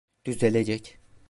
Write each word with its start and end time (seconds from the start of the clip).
Düzelecek. 0.25 0.97